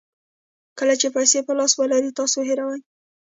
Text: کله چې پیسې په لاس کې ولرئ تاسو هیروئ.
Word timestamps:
کله 0.77 0.93
چې 1.01 1.07
پیسې 1.15 1.39
په 1.47 1.53
لاس 1.57 1.71
کې 1.73 1.79
ولرئ 1.81 2.11
تاسو 2.19 2.37
هیروئ. 2.47 2.79